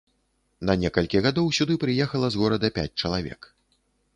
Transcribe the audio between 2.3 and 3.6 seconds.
з горада пяць чалавек.